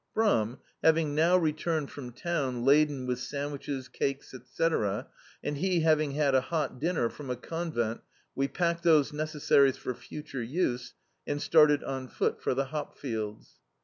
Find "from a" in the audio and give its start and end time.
7.07-7.35